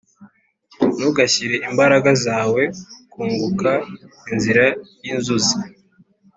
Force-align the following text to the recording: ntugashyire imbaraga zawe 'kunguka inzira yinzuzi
ntugashyire 0.97 1.55
imbaraga 1.67 2.09
zawe 2.25 2.61
'kunguka 3.11 3.71
inzira 4.31 4.65
yinzuzi 5.03 5.55